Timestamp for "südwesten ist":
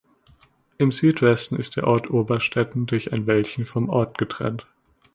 0.91-1.75